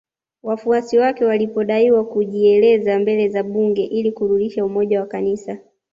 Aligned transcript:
Wafuasi 0.43 0.97
wake 0.97 1.25
walipodaiwa 1.25 2.05
kujieleza 2.05 2.99
mbele 2.99 3.31
ya 3.31 3.43
Bunge 3.43 3.83
ili 3.83 4.11
kurudisha 4.11 4.65
umoja 4.65 4.99
wa 4.99 5.05
kanisa 5.07 5.57